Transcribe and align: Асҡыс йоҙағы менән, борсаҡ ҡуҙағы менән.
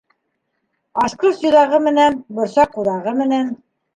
Асҡыс 1.01 1.43
йоҙағы 1.43 1.81
менән, 1.87 2.17
борсаҡ 2.39 2.75
ҡуҙағы 2.79 3.13
менән. 3.23 3.55